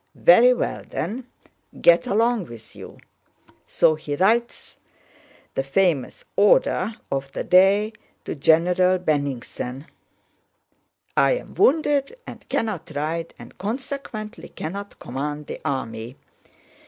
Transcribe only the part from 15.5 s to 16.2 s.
army.